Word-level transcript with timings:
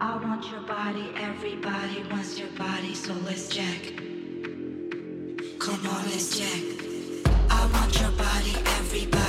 I 0.00 0.16
want 0.16 0.50
your 0.50 0.60
body, 0.62 1.08
everybody 1.16 2.04
wants 2.10 2.38
your 2.38 2.48
body, 2.58 2.94
so 2.94 3.14
let's 3.24 3.48
check. 3.48 3.94
Come 5.58 5.86
on, 5.86 6.04
let's 6.06 6.36
check. 6.36 6.62
I 7.48 7.66
want 7.72 8.00
your 8.00 8.10
body, 8.10 8.54
everybody. 8.78 9.23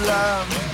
love. 0.00 0.65